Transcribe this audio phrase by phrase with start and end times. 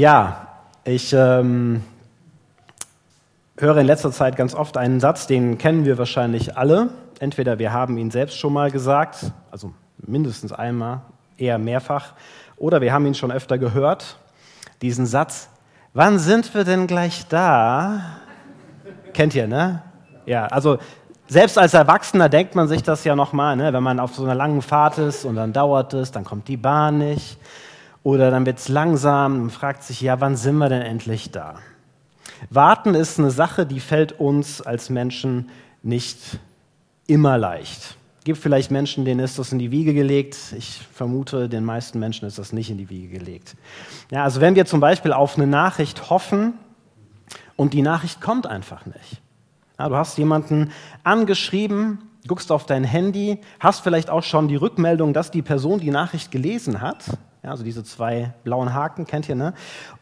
[0.00, 0.46] Ja,
[0.82, 1.84] ich ähm,
[3.58, 6.88] höre in letzter Zeit ganz oft einen Satz, den kennen wir wahrscheinlich alle.
[7.18, 11.02] Entweder wir haben ihn selbst schon mal gesagt, also mindestens einmal,
[11.36, 12.14] eher mehrfach,
[12.56, 14.16] oder wir haben ihn schon öfter gehört.
[14.80, 15.50] Diesen Satz,
[15.92, 18.00] wann sind wir denn gleich da?
[19.12, 19.82] Kennt ihr, ne?
[20.24, 20.78] Ja, also
[21.28, 23.70] selbst als Erwachsener denkt man sich das ja nochmal, ne?
[23.74, 26.56] wenn man auf so einer langen Fahrt ist und dann dauert es, dann kommt die
[26.56, 27.36] Bahn nicht
[28.02, 31.56] oder dann wird es langsam und fragt sich, ja, wann sind wir denn endlich da?
[32.48, 35.50] Warten ist eine Sache, die fällt uns als Menschen
[35.82, 36.18] nicht
[37.06, 37.96] immer leicht.
[38.20, 40.36] Es gibt vielleicht Menschen, denen ist das in die Wiege gelegt.
[40.56, 43.56] Ich vermute, den meisten Menschen ist das nicht in die Wiege gelegt.
[44.10, 46.54] Ja, also wenn wir zum Beispiel auf eine Nachricht hoffen
[47.56, 49.22] und die Nachricht kommt einfach nicht.
[49.78, 50.70] Ja, du hast jemanden
[51.02, 55.90] angeschrieben, guckst auf dein Handy, hast vielleicht auch schon die Rückmeldung, dass die Person die
[55.90, 57.04] Nachricht gelesen hat.
[57.42, 59.54] Ja, also diese zwei blauen Haken, kennt ihr, ne?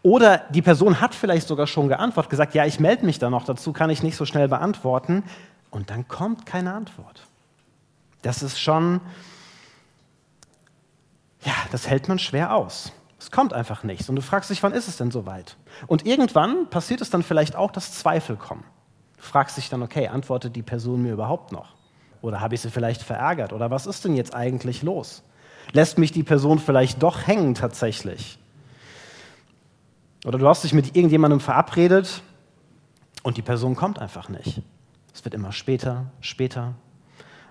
[0.03, 3.45] Oder die Person hat vielleicht sogar schon geantwortet, gesagt, ja, ich melde mich da noch
[3.45, 5.23] dazu, kann ich nicht so schnell beantworten.
[5.71, 7.27] Und dann kommt keine Antwort.
[8.23, 9.01] Das ist schon,
[11.43, 12.93] ja, das hält man schwer aus.
[13.21, 14.09] Es kommt einfach nichts.
[14.09, 15.57] Und du fragst dich, wann ist es denn soweit?
[15.87, 18.65] Und irgendwann passiert es dann vielleicht auch, dass Zweifel kommen.
[19.17, 21.75] Du fragst dich dann, okay, antwortet die Person mir überhaupt noch?
[22.21, 23.53] Oder habe ich sie vielleicht verärgert?
[23.53, 25.23] Oder was ist denn jetzt eigentlich los?
[25.73, 28.39] Lässt mich die Person vielleicht doch hängen tatsächlich.
[30.25, 32.23] Oder du hast dich mit irgendjemandem verabredet
[33.23, 34.63] und die Person kommt einfach nicht.
[35.15, 36.75] Es wird immer später, später.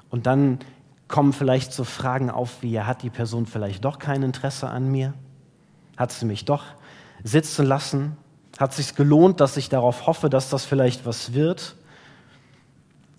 [0.09, 0.59] Und dann
[1.07, 5.13] kommen vielleicht so Fragen auf wie, hat die Person vielleicht doch kein Interesse an mir?
[5.95, 6.63] Hat sie mich doch
[7.23, 8.17] sitzen lassen?
[8.59, 11.75] Hat sich gelohnt, dass ich darauf hoffe, dass das vielleicht was wird?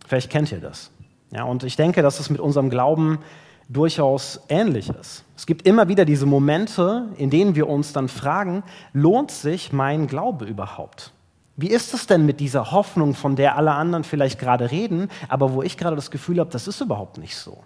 [0.07, 0.91] Vielleicht kennt ihr das.
[1.31, 3.19] Ja, und ich denke, dass es mit unserem Glauben
[3.69, 5.25] durchaus ähnlich ist.
[5.37, 10.07] Es gibt immer wieder diese Momente, in denen wir uns dann fragen, lohnt sich mein
[10.07, 11.13] Glaube überhaupt?
[11.57, 15.53] Wie ist es denn mit dieser Hoffnung, von der alle anderen vielleicht gerade reden, aber
[15.53, 17.62] wo ich gerade das Gefühl habe, das ist überhaupt nicht so?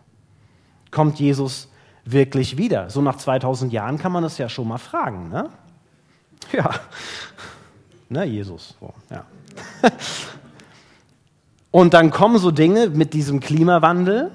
[0.90, 1.68] Kommt Jesus
[2.04, 2.90] wirklich wieder?
[2.90, 5.50] So nach 2000 Jahren kann man das ja schon mal fragen, ne?
[6.52, 6.70] Ja,
[8.08, 8.74] ne, Jesus.
[8.80, 9.24] So, ja.
[11.70, 14.32] Und dann kommen so Dinge mit diesem Klimawandel,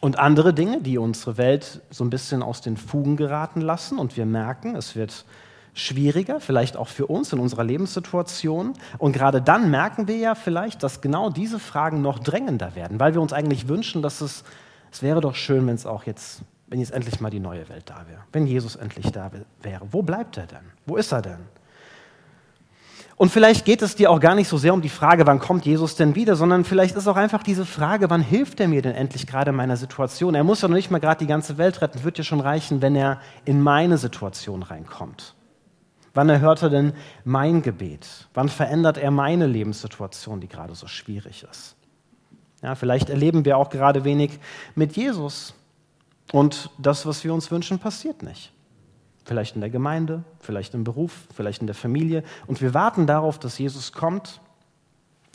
[0.00, 3.98] und andere Dinge, die unsere Welt so ein bisschen aus den Fugen geraten lassen.
[3.98, 5.24] Und wir merken, es wird
[5.74, 8.74] schwieriger, vielleicht auch für uns in unserer Lebenssituation.
[8.98, 13.14] Und gerade dann merken wir ja vielleicht, dass genau diese Fragen noch drängender werden, weil
[13.14, 14.44] wir uns eigentlich wünschen, dass es,
[14.92, 17.90] es wäre doch schön, wenn es auch jetzt, wenn jetzt endlich mal die neue Welt
[17.90, 19.30] da wäre, wenn Jesus endlich da
[19.62, 19.86] wäre.
[19.90, 20.72] Wo bleibt er denn?
[20.86, 21.40] Wo ist er denn?
[23.18, 25.66] Und vielleicht geht es dir auch gar nicht so sehr um die Frage, wann kommt
[25.66, 28.94] Jesus denn wieder, sondern vielleicht ist auch einfach diese Frage, wann hilft er mir denn
[28.94, 30.36] endlich gerade in meiner Situation?
[30.36, 32.80] Er muss ja noch nicht mal gerade die ganze Welt retten, wird ja schon reichen,
[32.80, 35.34] wenn er in meine Situation reinkommt.
[36.14, 36.92] Wann erhört er denn
[37.24, 38.28] mein Gebet?
[38.34, 41.74] Wann verändert er meine Lebenssituation, die gerade so schwierig ist?
[42.62, 44.38] Ja, vielleicht erleben wir auch gerade wenig
[44.76, 45.54] mit Jesus
[46.30, 48.52] und das, was wir uns wünschen, passiert nicht.
[49.28, 52.22] Vielleicht in der Gemeinde, vielleicht im Beruf, vielleicht in der Familie.
[52.46, 54.40] Und wir warten darauf, dass Jesus kommt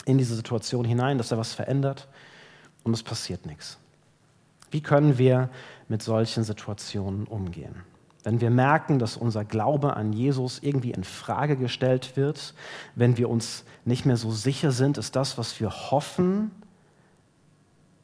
[0.06, 2.08] in diese Situation hinein, dass er was verändert
[2.82, 3.78] und es passiert nichts.
[4.72, 5.52] Wie können wir
[5.90, 7.84] mit solchen Situationen umgehen?
[8.24, 12.56] Wenn wir merken, dass unser Glaube an Jesus irgendwie in Frage gestellt wird,
[12.96, 16.50] wenn wir uns nicht mehr so sicher sind, ist das, was wir hoffen,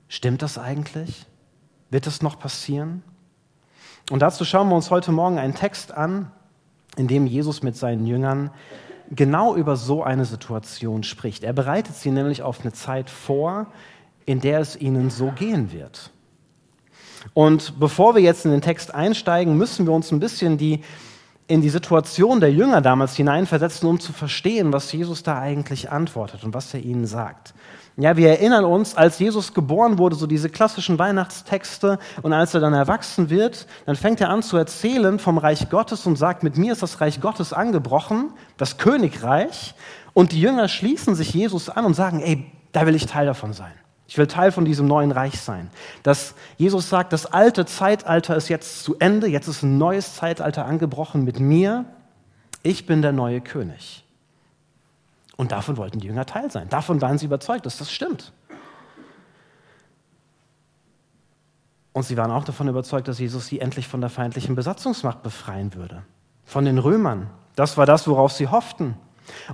[0.08, 1.26] stimmt das eigentlich?
[1.90, 3.02] Wird es noch passieren?
[4.10, 6.32] Und dazu schauen wir uns heute Morgen einen Text an,
[6.98, 8.50] in dem Jesus mit seinen Jüngern
[9.12, 11.44] genau über so eine Situation spricht.
[11.44, 13.68] Er bereitet sie nämlich auf eine Zeit vor,
[14.26, 16.12] in der es ihnen so gehen wird.
[17.34, 20.82] Und bevor wir jetzt in den Text einsteigen, müssen wir uns ein bisschen die,
[21.48, 26.44] in die Situation der Jünger damals hineinversetzen, um zu verstehen, was Jesus da eigentlich antwortet
[26.44, 27.54] und was er ihnen sagt.
[28.00, 32.62] Ja, wir erinnern uns, als Jesus geboren wurde, so diese klassischen Weihnachtstexte und als er
[32.62, 36.58] dann erwachsen wird, dann fängt er an zu erzählen vom Reich Gottes und sagt, mit
[36.58, 39.76] mir ist das Reich Gottes angebrochen, das Königreich.
[40.14, 43.52] Und die Jünger schließen sich Jesus an und sagen, ey, da will ich Teil davon
[43.52, 43.74] sein.
[44.08, 45.70] Ich will Teil von diesem neuen Reich sein.
[46.02, 50.66] Dass Jesus sagt, das alte Zeitalter ist jetzt zu Ende, jetzt ist ein neues Zeitalter
[50.66, 51.84] angebrochen mit mir.
[52.64, 54.06] Ich bin der neue König.
[55.40, 56.68] Und davon wollten die Jünger Teil sein.
[56.68, 58.34] Davon waren sie überzeugt, dass das stimmt.
[61.94, 65.76] Und sie waren auch davon überzeugt, dass Jesus sie endlich von der feindlichen Besatzungsmacht befreien
[65.76, 66.04] würde.
[66.44, 67.30] Von den Römern.
[67.56, 68.96] Das war das, worauf sie hofften.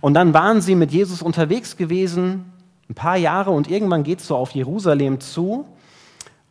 [0.02, 2.52] Und dann waren sie mit Jesus unterwegs gewesen,
[2.90, 5.68] ein paar Jahre, und irgendwann geht es so auf Jerusalem zu.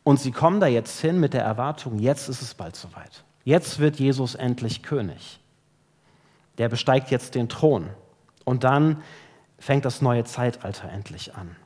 [0.05, 3.25] Und sie kommen da jetzt hin mit der Erwartung, jetzt ist es bald soweit.
[3.43, 5.41] Jetzt wird Jesus endlich König.
[6.59, 7.91] der besteigt jetzt den Thron.
[8.45, 9.03] Und dann
[9.65, 11.57] fängt das neue Zeitalter endlich an.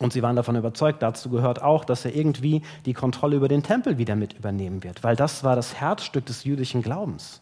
[0.00, 3.62] Und sie waren davon überzeugt, dazu gehört auch, dass er irgendwie die Kontrolle über den
[3.62, 7.40] Tempel wieder mit übernehmen wird, weil das war das Herzstück des jüdischen Glaubens.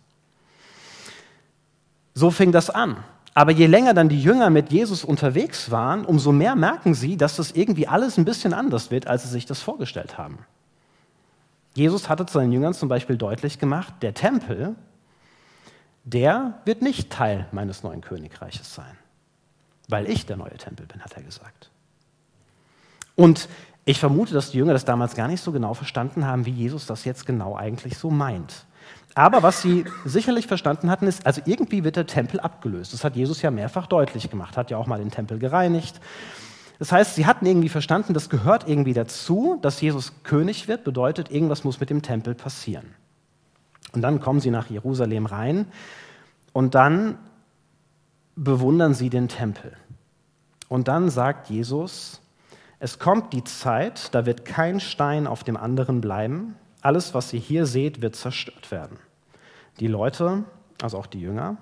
[2.12, 2.98] So fing das an.
[3.32, 7.36] Aber je länger dann die Jünger mit Jesus unterwegs waren, umso mehr merken sie, dass
[7.36, 10.38] das irgendwie alles ein bisschen anders wird, als sie sich das vorgestellt haben.
[11.74, 14.74] Jesus hatte zu seinen Jüngern zum Beispiel deutlich gemacht, der Tempel,
[16.04, 18.96] der wird nicht Teil meines neuen Königreiches sein,
[19.88, 21.70] weil ich der neue Tempel bin, hat er gesagt.
[23.14, 23.48] Und
[23.84, 26.86] ich vermute, dass die Jünger das damals gar nicht so genau verstanden haben, wie Jesus
[26.86, 28.66] das jetzt genau eigentlich so meint.
[29.14, 32.92] Aber was sie sicherlich verstanden hatten, ist, also irgendwie wird der Tempel abgelöst.
[32.92, 36.00] Das hat Jesus ja mehrfach deutlich gemacht, hat ja auch mal den Tempel gereinigt.
[36.78, 41.30] Das heißt, sie hatten irgendwie verstanden, das gehört irgendwie dazu, dass Jesus König wird, bedeutet,
[41.30, 42.94] irgendwas muss mit dem Tempel passieren.
[43.92, 45.66] Und dann kommen sie nach Jerusalem rein
[46.52, 47.16] und dann
[48.36, 49.72] bewundern sie den Tempel.
[50.68, 52.20] Und dann sagt Jesus,
[52.78, 57.40] es kommt die Zeit, da wird kein Stein auf dem anderen bleiben, alles, was ihr
[57.40, 58.98] hier seht, wird zerstört werden.
[59.80, 60.44] Die Leute,
[60.80, 61.56] also auch die Jünger,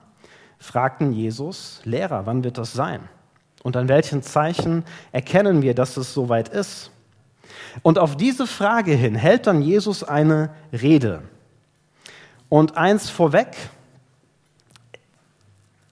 [0.58, 3.08] fragten Jesus, Lehrer, wann wird das sein?
[3.62, 6.90] Und an welchen Zeichen erkennen wir, dass es soweit ist?
[7.82, 11.22] Und auf diese Frage hin hält dann Jesus eine Rede.
[12.48, 13.56] Und eins vorweg,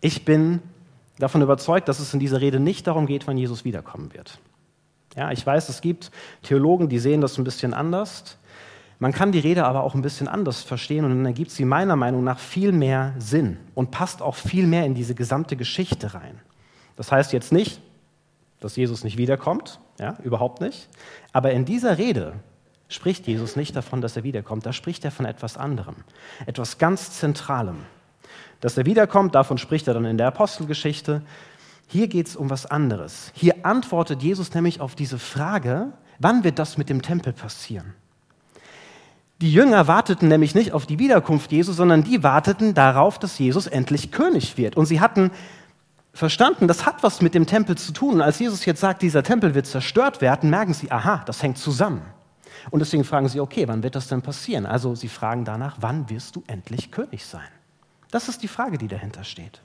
[0.01, 0.61] ich bin
[1.19, 4.39] davon überzeugt, dass es in dieser Rede nicht darum geht, wann Jesus wiederkommen wird.
[5.17, 6.11] Ja, ich weiß, es gibt
[6.43, 8.39] Theologen, die sehen das ein bisschen anders.
[8.99, 11.97] Man kann die Rede aber auch ein bisschen anders verstehen und dann ergibt sie meiner
[11.97, 16.41] Meinung nach viel mehr Sinn und passt auch viel mehr in diese gesamte Geschichte rein.
[16.97, 17.81] Das heißt jetzt nicht,
[18.61, 20.89] dass Jesus nicht wiederkommt, ja, überhaupt nicht.
[21.33, 22.35] Aber in dieser Rede
[22.89, 25.97] spricht Jesus nicht davon, dass er wiederkommt, da spricht er von etwas anderem,
[26.47, 27.79] etwas ganz Zentralem.
[28.63, 31.21] Dass er wiederkommt, davon spricht er dann in der Apostelgeschichte.
[31.89, 33.33] Hier geht es um was anderes.
[33.35, 37.93] Hier antwortet Jesus nämlich auf diese Frage, wann wird das mit dem Tempel passieren?
[39.41, 43.67] Die Jünger warteten nämlich nicht auf die Wiederkunft Jesu, sondern die warteten darauf, dass Jesus
[43.67, 44.77] endlich König wird.
[44.77, 45.33] Und sie hatten
[46.13, 48.15] verstanden, das hat was mit dem Tempel zu tun.
[48.15, 51.59] Und als Jesus jetzt sagt, dieser Tempel wird zerstört werden, merken sie, aha, das hängt
[51.59, 52.03] zusammen.
[52.71, 54.67] Und deswegen fragen sie, okay, wann wird das denn passieren?
[54.67, 57.49] Also sie fragen danach, wann wirst du endlich König sein?
[58.13, 59.63] Das ist die Frage, die dahinter steht.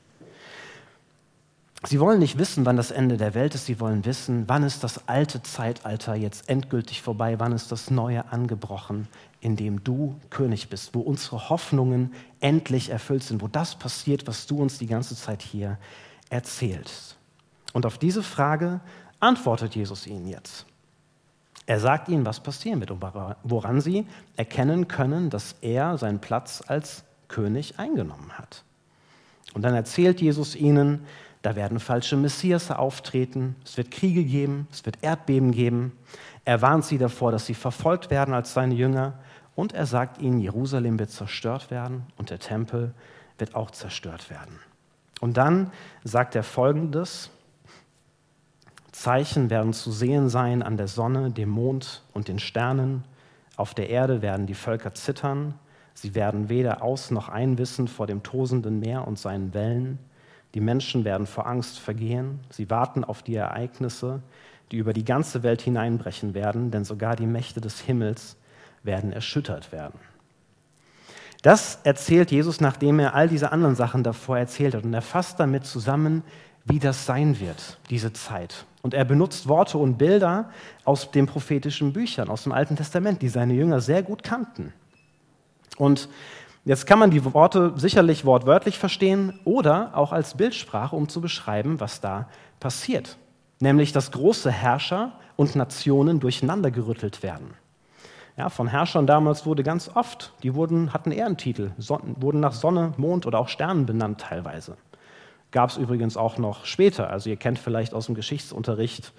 [1.85, 4.83] Sie wollen nicht wissen, wann das Ende der Welt ist, sie wollen wissen, wann ist
[4.83, 9.07] das alte Zeitalter jetzt endgültig vorbei, wann ist das Neue angebrochen,
[9.41, 14.47] in dem du König bist, wo unsere Hoffnungen endlich erfüllt sind, wo das passiert, was
[14.47, 15.77] du uns die ganze Zeit hier
[16.29, 17.15] erzählst.
[17.73, 18.79] Und auf diese Frage
[19.19, 20.65] antwortet Jesus ihnen jetzt.
[21.67, 23.03] Er sagt ihnen, was passieren wird und
[23.43, 28.63] woran sie erkennen können, dass er seinen Platz als König eingenommen hat.
[29.53, 31.05] Und dann erzählt Jesus ihnen,
[31.41, 35.93] da werden falsche Messias auftreten, es wird Kriege geben, es wird Erdbeben geben.
[36.45, 39.13] Er warnt sie davor, dass sie verfolgt werden als seine Jünger.
[39.55, 42.93] Und er sagt ihnen, Jerusalem wird zerstört werden und der Tempel
[43.37, 44.59] wird auch zerstört werden.
[45.19, 45.71] Und dann
[46.03, 47.31] sagt er folgendes,
[48.91, 53.03] Zeichen werden zu sehen sein an der Sonne, dem Mond und den Sternen.
[53.55, 55.53] Auf der Erde werden die Völker zittern.
[55.99, 59.97] Sie werden weder aus noch einwissen vor dem tosenden Meer und seinen Wellen.
[60.53, 62.39] Die Menschen werden vor Angst vergehen.
[62.51, 64.21] Sie warten auf die Ereignisse,
[64.71, 68.37] die über die ganze Welt hineinbrechen werden, denn sogar die Mächte des Himmels
[68.83, 69.99] werden erschüttert werden.
[71.41, 74.83] Das erzählt Jesus, nachdem er all diese anderen Sachen davor erzählt hat.
[74.83, 76.21] Und er fasst damit zusammen,
[76.63, 78.67] wie das sein wird, diese Zeit.
[78.83, 80.51] Und er benutzt Worte und Bilder
[80.85, 84.73] aus den prophetischen Büchern, aus dem Alten Testament, die seine Jünger sehr gut kannten.
[85.77, 86.09] Und
[86.67, 91.79] Jetzt kann man die Worte sicherlich wortwörtlich verstehen oder auch als Bildsprache, um zu beschreiben,
[91.79, 92.27] was da
[92.59, 93.15] passiert.
[93.61, 97.53] Nämlich, dass große Herrscher und Nationen durcheinandergerüttelt werden.
[98.35, 102.91] Ja, von Herrschern damals wurde ganz oft, die wurden, hatten Ehrentitel, Son wurden nach Sonne,
[102.97, 104.75] Mond oder auch Sternen benannt teilweise.
[105.51, 107.09] Gab es übrigens auch noch später.
[107.09, 109.13] Also ihr kennt vielleicht aus dem Geschichtsunterricht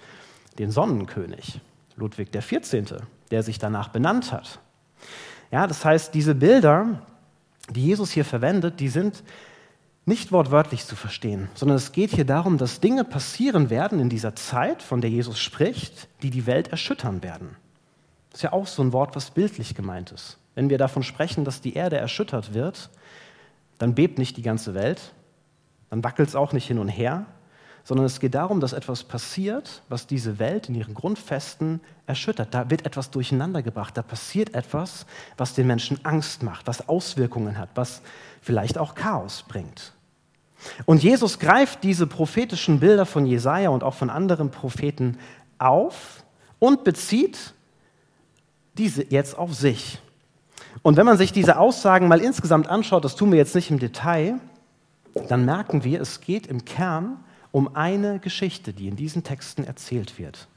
[0.59, 1.61] den Sonnenkönig,
[1.95, 2.97] Ludwig XIV.,
[3.31, 4.59] der sich danach benannt hat.
[5.51, 7.01] Ja, das heißt, diese Bilder
[7.75, 9.23] die Jesus hier verwendet, die sind
[10.05, 14.35] nicht wortwörtlich zu verstehen, sondern es geht hier darum, dass Dinge passieren werden in dieser
[14.35, 17.55] Zeit, von der Jesus spricht, die die Welt erschüttern werden.
[18.31, 20.37] Das ist ja auch so ein Wort, was bildlich gemeint ist.
[20.55, 22.89] Wenn wir davon sprechen, dass die Erde erschüttert wird,
[23.77, 25.13] dann bebt nicht die ganze Welt,
[25.89, 27.25] dann wackelt es auch nicht hin und her,
[27.89, 32.53] sondern es geht darum, dass etwas passiert, was diese Welt in ihren Grundfesten erschüttert.
[32.53, 37.69] Da wird etwas durcheinandergebracht, da passiert etwas, was den Menschen Angst macht, was Auswirkungen hat,
[37.73, 38.03] was
[38.43, 39.93] vielleicht auch Chaos bringt.
[40.85, 45.17] Und Jesus greift diese prophetischen Bilder von Jesaja und auch von anderen Propheten
[45.57, 46.23] auf
[46.59, 47.55] und bezieht
[48.77, 49.97] diese jetzt auf sich.
[50.83, 53.79] Und wenn man sich diese Aussagen mal insgesamt anschaut, das tun wir jetzt nicht im
[53.79, 54.35] Detail,
[55.27, 60.19] dann merken wir, es geht im Kern um eine Geschichte, die in diesen Texten erzählt
[60.19, 60.47] wird.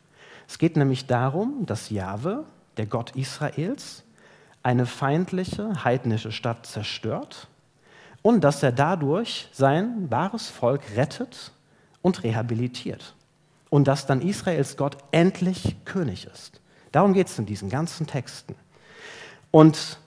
[0.49, 2.44] Es geht nämlich darum, dass Jahwe,
[2.76, 4.02] der Gott Israels,
[4.62, 7.49] eine feindliche heidnische Stadt zerstört
[8.22, 11.52] und dass er dadurch sein wahres Volk rettet
[12.00, 13.14] und rehabilitiert.
[13.70, 16.61] Und dass dann Israels Gott endlich König ist.
[16.92, 18.54] Darum geht es in diesen ganzen Texten.
[19.50, 19.99] Und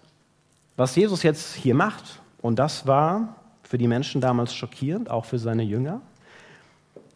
[0.77, 5.39] was Jesus jetzt hier macht, und das war für die Menschen damals schockierend, auch für
[5.39, 6.01] seine Jünger,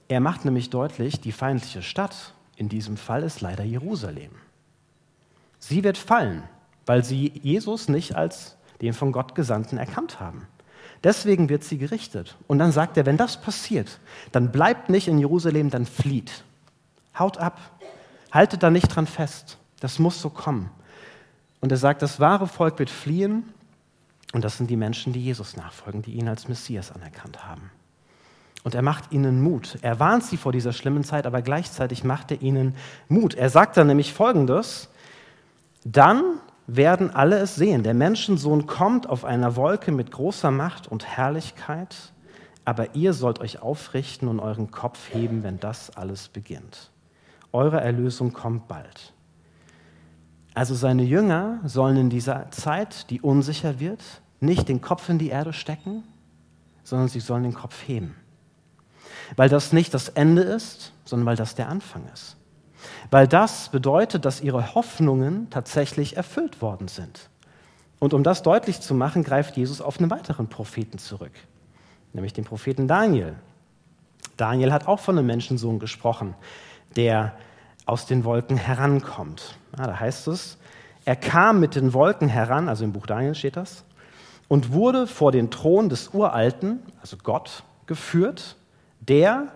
[0.10, 4.32] er macht nämlich deutlich, die feindliche Stadt in diesem Fall ist leider Jerusalem.
[5.60, 6.44] Sie wird fallen,
[6.86, 10.48] weil sie Jesus nicht als den von Gott Gesandten erkannt haben.
[11.04, 12.36] Deswegen wird sie gerichtet.
[12.48, 14.00] Und dann sagt er, wenn das passiert,
[14.32, 16.44] dann bleibt nicht in Jerusalem, dann flieht.
[17.18, 17.60] Haut ab.
[18.32, 19.58] Haltet da nicht dran fest.
[19.80, 20.72] Das muss so kommen.
[21.62, 23.44] Und er sagt, das wahre Volk wird fliehen.
[24.34, 27.72] Und das sind die Menschen, die Jesus nachfolgen, die ihn als Messias anerkannt haben.
[28.64, 29.78] Und er macht ihnen Mut.
[29.82, 32.76] Er warnt sie vor dieser schlimmen Zeit, aber gleichzeitig macht er ihnen
[33.08, 33.34] Mut.
[33.36, 34.90] Er sagt dann nämlich Folgendes,
[35.86, 37.84] dann werden alle es sehen.
[37.84, 41.96] Der Menschensohn kommt auf einer Wolke mit großer Macht und Herrlichkeit,
[42.66, 46.92] aber ihr sollt euch aufrichten und euren Kopf heben, wenn das alles beginnt.
[47.52, 49.14] Eure Erlösung kommt bald.
[50.54, 54.04] Also seine Jünger sollen in dieser Zeit, die unsicher wird,
[54.40, 56.04] nicht den Kopf in die Erde stecken,
[56.84, 58.16] sondern sie sollen den Kopf heben.
[59.36, 62.38] Weil das nicht das Ende ist, sondern weil das der Anfang ist.
[63.12, 67.30] Weil das bedeutet, dass ihre Hoffnungen tatsächlich erfüllt worden sind.
[68.00, 71.34] Und um das deutlich zu machen, greift Jesus auf einen weiteren Propheten zurück,
[72.14, 73.36] nämlich den Propheten Daniel.
[74.38, 76.34] Daniel hat auch von einem Menschensohn gesprochen,
[76.96, 77.34] der
[77.86, 79.58] aus den Wolken herankommt.
[79.78, 80.58] Ja, da heißt es,
[81.04, 83.84] er kam mit den Wolken heran, also im Buch Daniel steht das,
[84.48, 88.56] und wurde vor den Thron des Uralten, also Gott, geführt,
[89.10, 89.48] der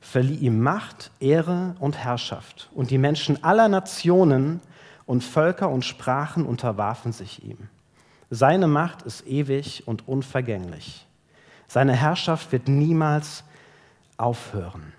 [0.00, 2.70] verlieh ihm Macht, Ehre und Herrschaft.
[2.74, 4.60] Und die Menschen aller Nationen
[5.06, 7.68] und Völker und Sprachen unterwarfen sich ihm.
[8.30, 11.06] Seine Macht ist ewig und unvergänglich.
[11.68, 13.44] Seine Herrschaft wird niemals
[14.16, 14.93] aufhören.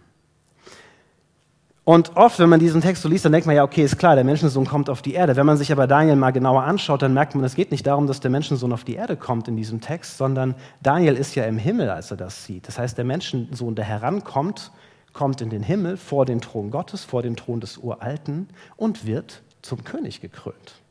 [1.85, 4.15] Und oft, wenn man diesen Text so liest, dann denkt man ja, okay, ist klar,
[4.15, 5.35] der Menschensohn kommt auf die Erde.
[5.35, 8.07] Wenn man sich aber Daniel mal genauer anschaut, dann merkt man, es geht nicht darum,
[8.07, 11.59] dass der Menschensohn auf die Erde kommt in diesem Text, sondern Daniel ist ja im
[11.59, 12.67] Himmel, als er das sieht.
[12.67, 14.71] Das heißt, der Menschensohn, der herankommt,
[15.13, 19.43] kommt in den Himmel vor den Thron Gottes, vor den Thron des Uralten und wird
[19.61, 20.81] zum König gekrönt.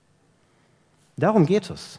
[1.16, 1.98] Darum geht es.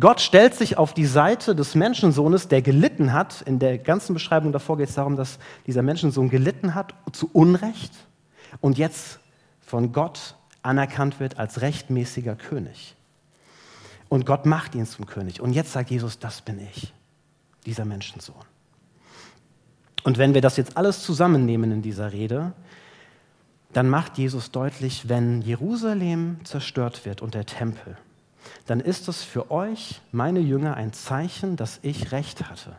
[0.00, 3.42] Gott stellt sich auf die Seite des Menschensohnes, der gelitten hat.
[3.42, 7.92] In der ganzen Beschreibung davor geht es darum, dass dieser Menschensohn gelitten hat zu Unrecht
[8.60, 9.20] und jetzt
[9.60, 12.96] von Gott anerkannt wird als rechtmäßiger König.
[14.08, 15.40] Und Gott macht ihn zum König.
[15.40, 16.92] Und jetzt sagt Jesus, das bin ich,
[17.66, 18.34] dieser Menschensohn.
[20.04, 22.52] Und wenn wir das jetzt alles zusammennehmen in dieser Rede,
[23.72, 27.98] dann macht Jesus deutlich, wenn Jerusalem zerstört wird und der Tempel,
[28.66, 32.76] dann ist es für euch, meine Jünger, ein Zeichen, dass ich recht hatte.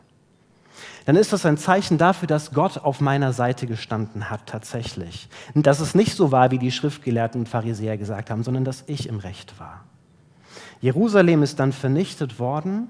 [1.06, 5.30] Dann ist das ein Zeichen dafür, dass Gott auf meiner Seite gestanden hat tatsächlich.
[5.54, 8.84] Und dass es nicht so war, wie die Schriftgelehrten und Pharisäer gesagt haben, sondern dass
[8.88, 9.84] ich im Recht war.
[10.82, 12.88] Jerusalem ist dann vernichtet worden,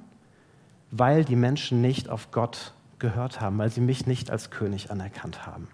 [0.92, 5.46] weil die Menschen nicht auf Gott gehört haben, weil sie mich nicht als König anerkannt
[5.46, 5.68] haben.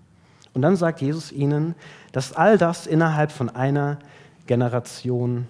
[0.54, 1.76] Und dann sagt Jesus ihnen,
[2.12, 4.00] dass all das innerhalb von einer
[4.48, 5.48] Generation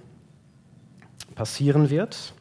[1.35, 2.33] passieren wird.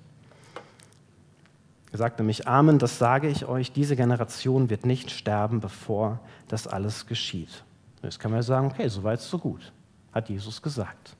[1.94, 6.66] Er sagt nämlich, Amen, das sage ich euch, diese Generation wird nicht sterben, bevor das
[6.66, 7.62] alles geschieht.
[8.02, 9.72] Jetzt kann man sagen, okay, so weit, so gut,
[10.12, 11.14] hat Jesus gesagt.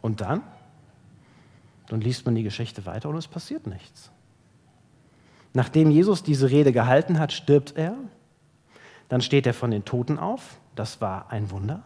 [0.00, 0.42] Und dann?
[1.88, 4.12] Dann liest man die Geschichte weiter und es passiert nichts.
[5.52, 7.96] Nachdem Jesus diese Rede gehalten hat, stirbt er.
[9.08, 10.60] Dann steht er von den Toten auf.
[10.76, 11.82] Das war ein Wunder.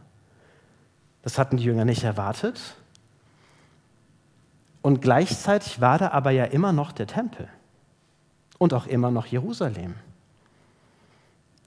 [1.23, 2.77] Das hatten die Jünger nicht erwartet.
[4.83, 7.49] Und gleichzeitig war da aber ja immer noch der Tempel
[8.63, 9.97] und auch immer noch Jerusalem.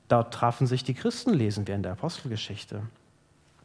[0.08, 2.84] Dort trafen sich die Christen, lesen wir in der Apostelgeschichte.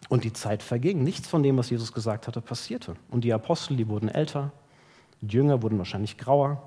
[0.08, 1.04] Und die Zeit verging.
[1.04, 2.96] Nichts von dem, was Jesus gesagt hatte, passierte.
[3.08, 4.50] Und die Apostel, die wurden älter,
[5.20, 6.60] die Jünger wurden wahrscheinlich grauer.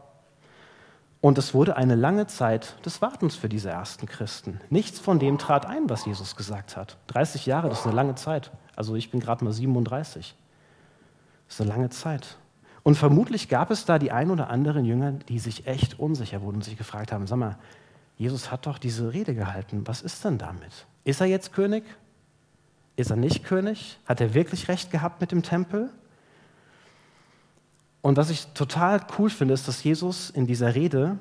[1.20, 4.62] Und es wurde eine lange Zeit des Wartens für diese ersten Christen.
[4.70, 6.96] Nichts von dem trat ein, was Jesus gesagt hat.
[7.08, 8.52] 30 Jahre, das ist eine lange Zeit.
[8.78, 10.34] Also ich bin gerade mal 37.
[11.48, 12.38] Das ist eine lange Zeit.
[12.84, 16.58] Und vermutlich gab es da die ein oder anderen Jünger, die sich echt unsicher wurden
[16.58, 17.58] und sich gefragt haben, sag mal,
[18.18, 19.88] Jesus hat doch diese Rede gehalten.
[19.88, 20.86] Was ist denn damit?
[21.04, 21.84] Ist er jetzt König?
[22.96, 23.98] Ist er nicht König?
[24.06, 25.90] Hat er wirklich recht gehabt mit dem Tempel?
[28.02, 31.18] Und was ich total cool finde, ist, dass Jesus in dieser Rede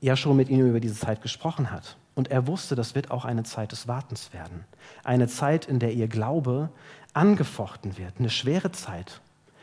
[0.00, 1.96] ja schon mit ihnen über diese Zeit gesprochen hat.
[2.14, 4.64] Und er wusste, das wird auch eine Zeit des Wartens werden.
[5.02, 6.70] Eine Zeit, in der ihr Glaube
[7.14, 8.14] angefochten wird.
[8.18, 9.20] Eine schwere Zeit,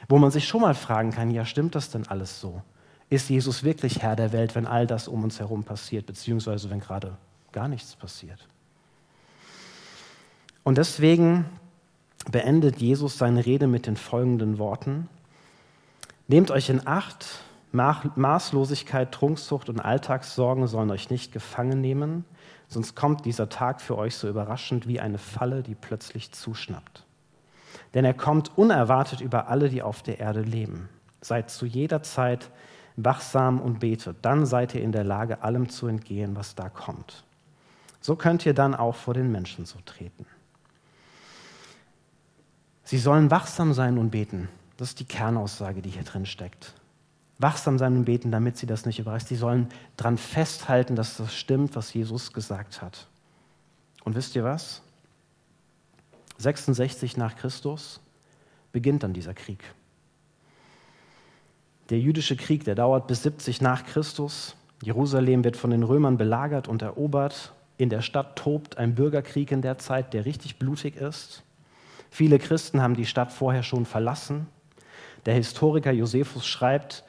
[0.10, 2.62] wo man sich schon mal fragen kann, ja, stimmt das denn alles so?
[3.10, 6.80] Ist Jesus wirklich Herr der Welt, wenn all das um uns herum passiert, beziehungsweise wenn
[6.80, 7.16] gerade
[7.52, 8.48] gar nichts passiert?
[10.64, 11.46] Und deswegen
[12.30, 15.08] beendet Jesus seine Rede mit den folgenden Worten.
[16.28, 22.26] Nehmt euch in Acht, Maßlosigkeit, Trunksucht und Alltagssorgen sollen euch nicht gefangen nehmen,
[22.68, 27.06] sonst kommt dieser Tag für euch so überraschend wie eine Falle, die plötzlich zuschnappt.
[27.94, 30.90] Denn er kommt unerwartet über alle, die auf der Erde leben.
[31.22, 32.50] Seid zu jeder Zeit
[32.96, 37.24] wachsam und betet, dann seid ihr in der Lage, allem zu entgehen, was da kommt.
[38.02, 40.26] So könnt ihr dann auch vor den Menschen so treten.
[42.84, 44.50] Sie sollen wachsam sein und beten.
[44.78, 46.74] Das ist die Kernaussage, die hier drin steckt
[47.40, 49.30] wachsam sein und beten, damit sie das nicht überreißt.
[49.30, 53.08] Sie sollen daran festhalten, dass das stimmt, was Jesus gesagt hat.
[54.04, 54.82] Und wisst ihr was?
[56.40, 58.00] 66 nach Christus
[58.72, 59.64] beginnt dann dieser Krieg.
[61.90, 64.56] Der jüdische Krieg, der dauert bis 70 nach Christus.
[64.82, 67.54] Jerusalem wird von den Römern belagert und erobert.
[67.78, 71.44] In der Stadt tobt ein Bürgerkrieg in der Zeit, der richtig blutig ist.
[72.10, 74.48] Viele Christen haben die Stadt vorher schon verlassen.
[75.26, 77.04] Der Historiker Josephus schreibt,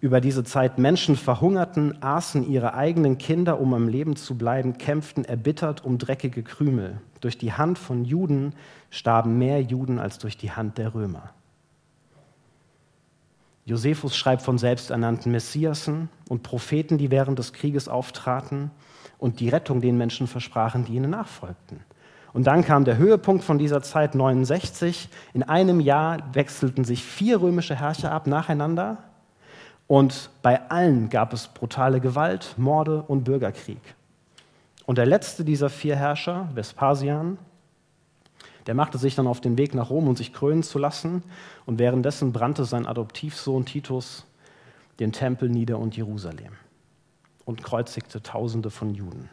[0.00, 5.24] über diese Zeit Menschen verhungerten, aßen ihre eigenen Kinder, um am Leben zu bleiben, kämpften
[5.24, 7.00] erbittert um dreckige Krümel.
[7.24, 8.52] Durch die Hand von Juden
[8.90, 11.30] starben mehr Juden als durch die Hand der Römer.
[13.64, 18.70] Josephus schreibt von selbsternannten Messiasen und Propheten, die während des Krieges auftraten
[19.16, 21.80] und die Rettung den Menschen versprachen, die ihnen nachfolgten.
[22.34, 25.08] Und dann kam der Höhepunkt von dieser Zeit 69.
[25.32, 28.98] In einem Jahr wechselten sich vier römische Herrscher ab nacheinander
[29.86, 33.80] und bei allen gab es brutale Gewalt, Morde und Bürgerkrieg.
[34.86, 37.38] Und der letzte dieser vier Herrscher, Vespasian,
[38.66, 41.22] der machte sich dann auf den Weg nach Rom, um sich krönen zu lassen.
[41.66, 44.24] Und währenddessen brannte sein Adoptivsohn Titus
[44.98, 46.52] den Tempel nieder und Jerusalem
[47.44, 49.28] und kreuzigte Tausende von Juden.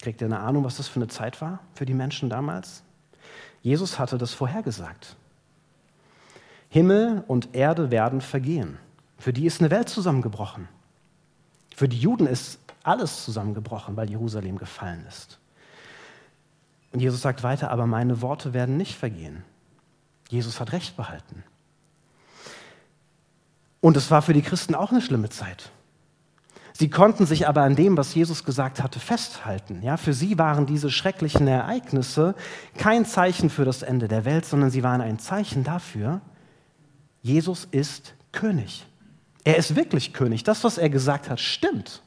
[0.00, 2.82] Kriegt ihr eine Ahnung, was das für eine Zeit war für die Menschen damals?
[3.62, 5.16] Jesus hatte das vorhergesagt.
[6.68, 8.78] Himmel und Erde werden vergehen.
[9.18, 10.68] Für die ist eine Welt zusammengebrochen.
[11.76, 15.38] Für die Juden ist alles zusammengebrochen, weil Jerusalem gefallen ist.
[16.92, 19.44] Und Jesus sagt weiter, aber meine Worte werden nicht vergehen.
[20.28, 21.42] Jesus hat Recht behalten.
[23.80, 25.70] Und es war für die Christen auch eine schlimme Zeit.
[26.72, 29.82] Sie konnten sich aber an dem, was Jesus gesagt hatte, festhalten.
[29.82, 32.34] Ja, für sie waren diese schrecklichen Ereignisse
[32.78, 36.20] kein Zeichen für das Ende der Welt, sondern sie waren ein Zeichen dafür,
[37.20, 38.86] Jesus ist König.
[39.44, 40.44] Er ist wirklich König.
[40.44, 42.02] Das, was er gesagt hat, stimmt.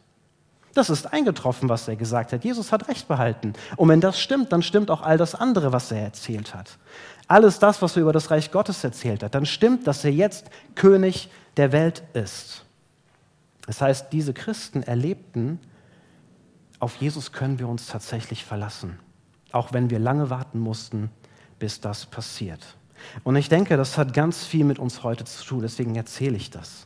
[0.75, 2.43] Das ist eingetroffen, was er gesagt hat.
[2.43, 3.53] Jesus hat Recht behalten.
[3.77, 6.77] Und wenn das stimmt, dann stimmt auch all das andere, was er erzählt hat.
[7.27, 10.49] Alles das, was er über das Reich Gottes erzählt hat, dann stimmt, dass er jetzt
[10.75, 12.65] König der Welt ist.
[13.65, 15.59] Das heißt, diese Christen erlebten,
[16.79, 18.99] auf Jesus können wir uns tatsächlich verlassen,
[19.53, 21.09] auch wenn wir lange warten mussten,
[21.57, 22.75] bis das passiert.
[23.23, 26.49] Und ich denke, das hat ganz viel mit uns heute zu tun, deswegen erzähle ich
[26.49, 26.85] das.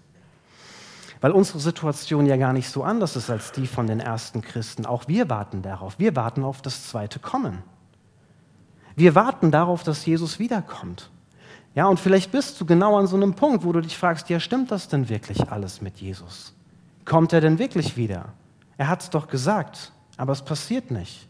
[1.22, 4.86] Weil unsere Situation ja gar nicht so anders ist als die von den ersten Christen.
[4.86, 6.00] Auch wir warten darauf.
[6.00, 7.64] Wir warten auf das zweite Kommen.
[8.96, 11.10] Wir warten darauf, dass Jesus wiederkommt.
[11.76, 14.40] Ja, und vielleicht bist du genau an so einem Punkt, wo du dich fragst, ja,
[14.40, 16.54] stimmt das denn wirklich alles mit Jesus?
[17.06, 18.34] Kommt er denn wirklich wieder?
[18.78, 21.28] Er hat es doch gesagt, aber es passiert nicht.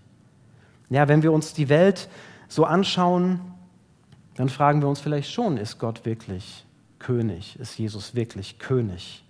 [0.89, 2.09] Ja, wenn wir uns die Welt
[2.47, 3.41] so anschauen,
[4.35, 6.65] dann fragen wir uns vielleicht schon, ist Gott wirklich
[6.97, 7.59] König?
[7.59, 9.23] Ist Jesus wirklich König?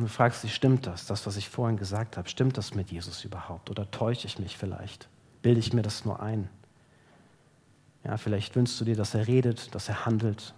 [0.00, 2.90] Und du fragst dich, stimmt das, das, was ich vorhin gesagt habe, stimmt das mit
[2.90, 3.68] Jesus überhaupt?
[3.68, 5.10] Oder täusche ich mich vielleicht?
[5.42, 6.48] Bilde ich mir das nur ein?
[8.02, 10.54] Ja, vielleicht wünschst du dir, dass er redet, dass er handelt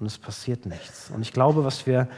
[0.00, 1.08] und es passiert nichts.
[1.14, 2.08] Und ich glaube, was wir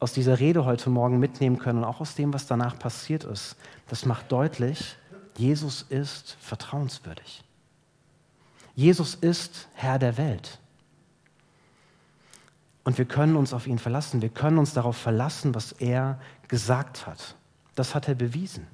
[0.00, 3.56] aus dieser Rede heute Morgen mitnehmen können und auch aus dem, was danach passiert ist,
[3.88, 4.96] das macht deutlich,
[5.38, 7.42] Jesus ist vertrauenswürdig.
[8.74, 10.58] Jesus ist Herr der Welt.
[12.84, 14.22] Und wir können uns auf ihn verlassen.
[14.22, 16.18] Wir können uns darauf verlassen, was er
[16.48, 17.36] gesagt hat.
[17.74, 18.66] Das hat er bewiesen.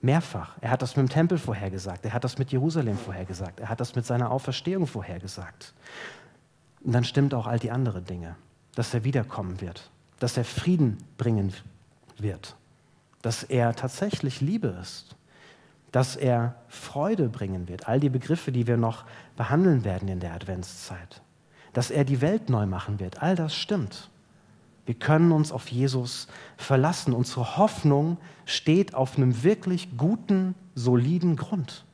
[0.00, 0.56] Mehrfach.
[0.60, 2.04] Er hat das mit dem Tempel vorhergesagt.
[2.04, 3.60] Er hat das mit Jerusalem vorhergesagt.
[3.60, 5.74] Er hat das mit seiner Auferstehung vorhergesagt.
[6.84, 8.36] Und dann stimmt auch all die anderen Dinge,
[8.74, 9.90] dass er wiederkommen wird.
[10.18, 11.52] dass er Frieden bringen
[12.18, 12.56] wird,
[13.22, 15.16] dass er tatsächlich Liebe ist,
[15.92, 17.88] dass er Freude bringen wird.
[17.88, 19.04] All die Begriffe, die wir noch
[19.36, 21.22] behandeln werden in der Adventszeit.
[21.76, 23.22] Dass er die Welt neu machen wird.
[23.22, 24.08] All das stimmt.
[24.86, 27.12] Wir können uns auf Jesus verlassen.
[27.12, 31.84] Unsere Hoffnung steht auf einem wirklich guten, soliden Grund.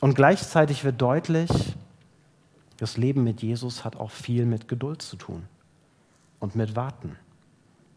[0.00, 1.50] Und gleichzeitig wird deutlich,
[2.76, 5.42] das Leben mit Jesus hat auch viel mit Geduld zu tun
[6.38, 7.16] und mit Warten.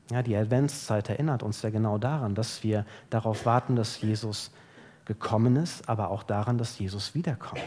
[0.10, 4.50] Ja, die Adventszeit erinnert uns ja genau daran, dass wir darauf warten, dass Jesus
[5.06, 7.62] gekommen ist, aber auch daran, dass Jesus wiederkommt.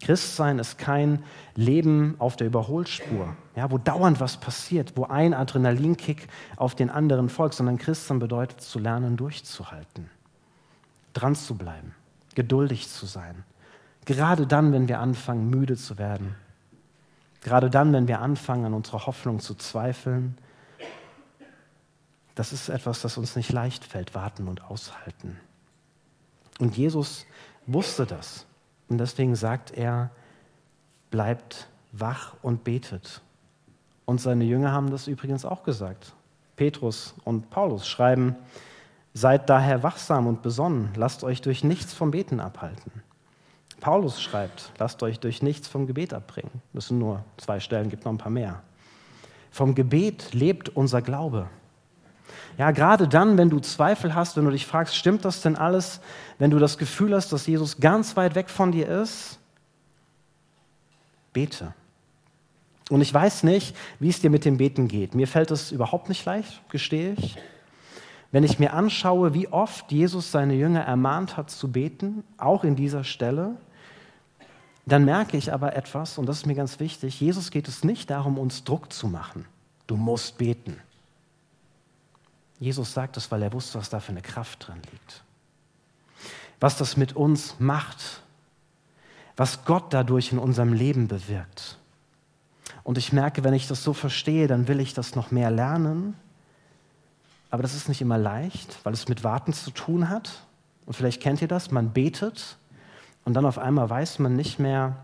[0.00, 6.28] Christsein ist kein Leben auf der Überholspur, ja, wo dauernd was passiert, wo ein Adrenalinkick
[6.56, 10.08] auf den anderen folgt, sondern Christsein bedeutet zu lernen, durchzuhalten,
[11.14, 11.94] dran zu bleiben,
[12.34, 13.44] geduldig zu sein.
[14.04, 16.36] Gerade dann, wenn wir anfangen, müde zu werden.
[17.42, 20.38] Gerade dann, wenn wir anfangen, an unserer Hoffnung zu zweifeln
[22.38, 25.40] das ist etwas, das uns nicht leicht fällt, warten und aushalten.
[26.60, 27.26] Und Jesus
[27.66, 28.46] wusste das.
[28.88, 30.10] Und deswegen sagt er,
[31.10, 33.22] bleibt wach und betet.
[34.04, 36.14] Und seine Jünger haben das übrigens auch gesagt.
[36.56, 38.36] Petrus und Paulus schreiben,
[39.14, 42.92] seid daher wachsam und besonnen, lasst euch durch nichts vom Beten abhalten.
[43.80, 46.62] Paulus schreibt, lasst euch durch nichts vom Gebet abbringen.
[46.72, 48.62] Das sind nur zwei Stellen, gibt noch ein paar mehr.
[49.50, 51.48] Vom Gebet lebt unser Glaube.
[52.56, 56.00] Ja, gerade dann, wenn du Zweifel hast, wenn du dich fragst, stimmt das denn alles,
[56.38, 59.38] wenn du das Gefühl hast, dass Jesus ganz weit weg von dir ist,
[61.32, 61.74] bete.
[62.90, 65.14] Und ich weiß nicht, wie es dir mit dem Beten geht.
[65.14, 67.36] Mir fällt es überhaupt nicht leicht, gestehe ich.
[68.30, 72.76] Wenn ich mir anschaue, wie oft Jesus seine Jünger ermahnt hat zu beten, auch in
[72.76, 73.56] dieser Stelle,
[74.84, 78.10] dann merke ich aber etwas, und das ist mir ganz wichtig, Jesus geht es nicht
[78.10, 79.44] darum, uns Druck zu machen.
[79.86, 80.78] Du musst beten.
[82.58, 85.22] Jesus sagt es, weil er wusste, was da für eine Kraft drin liegt.
[86.60, 88.22] Was das mit uns macht,
[89.36, 91.78] was Gott dadurch in unserem Leben bewirkt.
[92.82, 96.16] Und ich merke, wenn ich das so verstehe, dann will ich das noch mehr lernen.
[97.50, 100.42] Aber das ist nicht immer leicht, weil es mit Warten zu tun hat.
[100.86, 102.56] Und vielleicht kennt ihr das, man betet
[103.24, 104.96] und dann auf einmal weiß man nicht mehr,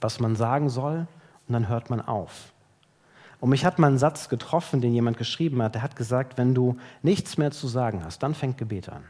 [0.00, 1.06] was man sagen soll
[1.46, 2.52] und dann hört man auf.
[3.40, 5.74] Und mich hat mal ein Satz getroffen, den jemand geschrieben hat.
[5.74, 9.04] Der hat gesagt, wenn du nichts mehr zu sagen hast, dann fängt Gebet an.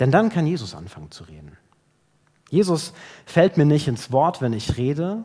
[0.00, 1.56] Denn dann kann Jesus anfangen zu reden.
[2.48, 2.94] Jesus
[3.26, 5.22] fällt mir nicht ins Wort, wenn ich rede.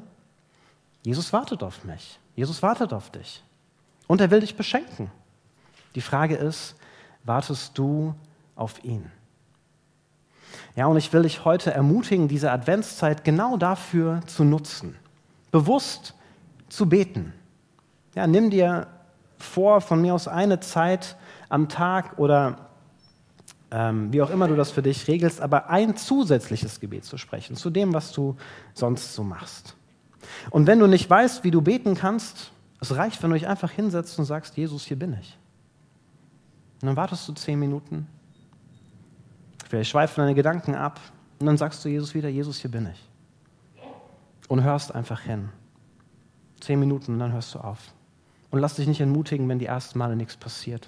[1.04, 2.20] Jesus wartet auf mich.
[2.36, 3.44] Jesus wartet auf dich.
[4.08, 5.10] Und er will dich beschenken.
[5.96, 6.76] Die Frage ist,
[7.24, 8.14] wartest du
[8.56, 9.10] auf ihn?
[10.76, 14.96] Ja, und ich will dich heute ermutigen, diese Adventszeit genau dafür zu nutzen
[15.52, 16.14] bewusst
[16.70, 17.34] zu beten.
[18.16, 18.88] Ja, nimm dir
[19.38, 21.16] vor, von mir aus eine Zeit
[21.50, 22.70] am Tag oder
[23.72, 27.56] ähm, wie auch immer du das für dich regelst, aber ein zusätzliches Gebet zu sprechen,
[27.56, 28.38] zu dem, was du
[28.74, 29.76] sonst so machst.
[30.50, 33.72] Und wenn du nicht weißt, wie du beten kannst, es reicht, wenn du dich einfach
[33.72, 35.38] hinsetzt und sagst, Jesus, hier bin ich.
[36.82, 38.08] Und dann wartest du zehn Minuten,
[39.68, 41.00] vielleicht schweifen deine Gedanken ab
[41.40, 43.10] und dann sagst du Jesus wieder, Jesus, hier bin ich
[44.48, 45.50] und hörst einfach hin.
[46.60, 47.94] Zehn Minuten und dann hörst du auf.
[48.52, 50.88] Und lass dich nicht entmutigen, wenn die ersten Male nichts passiert.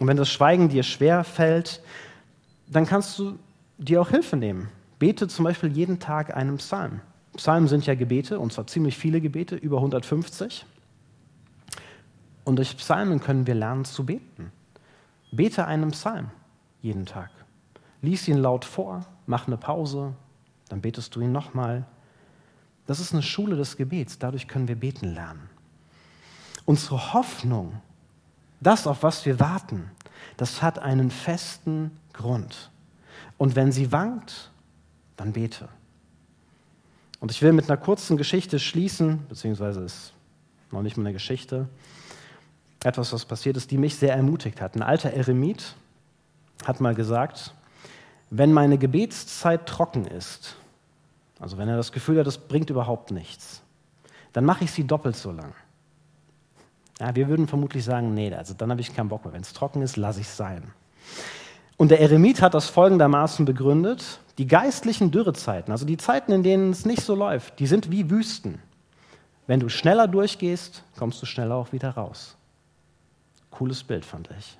[0.00, 1.82] Und wenn das Schweigen dir schwer fällt,
[2.68, 3.38] dann kannst du
[3.78, 4.68] dir auch Hilfe nehmen.
[4.98, 7.00] Bete zum Beispiel jeden Tag einen Psalm.
[7.36, 10.64] Psalmen sind ja Gebete, und zwar ziemlich viele Gebete, über 150.
[12.44, 14.52] Und durch Psalmen können wir lernen zu beten.
[15.32, 16.30] Bete einen Psalm
[16.86, 17.30] jeden Tag.
[18.00, 20.14] Lies ihn laut vor, mach eine Pause,
[20.68, 21.84] dann betest du ihn nochmal.
[22.86, 24.18] Das ist eine Schule des Gebets.
[24.18, 25.48] Dadurch können wir beten lernen.
[26.64, 27.80] Unsere Hoffnung,
[28.60, 29.90] das, auf was wir warten,
[30.36, 32.70] das hat einen festen Grund.
[33.38, 34.50] Und wenn sie wankt,
[35.16, 35.68] dann bete.
[37.20, 40.12] Und ich will mit einer kurzen Geschichte schließen, beziehungsweise ist
[40.70, 41.68] noch nicht mal eine Geschichte,
[42.84, 44.76] etwas, was passiert ist, die mich sehr ermutigt hat.
[44.76, 45.74] Ein alter Eremit
[46.64, 47.54] hat mal gesagt,
[48.30, 50.56] wenn meine Gebetszeit trocken ist,
[51.38, 53.62] also wenn er das Gefühl hat, das bringt überhaupt nichts,
[54.32, 55.54] dann mache ich sie doppelt so lang.
[56.98, 59.34] Ja, wir würden vermutlich sagen, nee, also dann habe ich keinen Bock mehr.
[59.34, 60.72] Wenn es trocken ist, lasse ich es sein.
[61.76, 66.70] Und der Eremit hat das folgendermaßen begründet: Die geistlichen Dürrezeiten, also die Zeiten, in denen
[66.70, 68.60] es nicht so läuft, die sind wie Wüsten.
[69.46, 72.36] Wenn du schneller durchgehst, kommst du schneller auch wieder raus.
[73.50, 74.58] Cooles Bild, fand ich.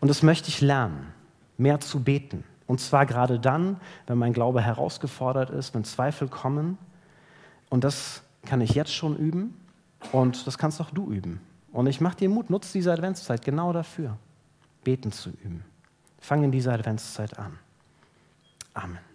[0.00, 1.14] Und das möchte ich lernen
[1.62, 2.44] mehr zu beten.
[2.66, 6.78] Und zwar gerade dann, wenn mein Glaube herausgefordert ist, wenn Zweifel kommen.
[7.70, 9.54] Und das kann ich jetzt schon üben
[10.10, 11.40] und das kannst auch du üben.
[11.72, 14.16] Und ich mache dir Mut, nutze diese Adventszeit genau dafür,
[14.84, 15.64] beten zu üben.
[16.20, 17.58] Fang in dieser Adventszeit an.
[18.74, 19.11] Amen.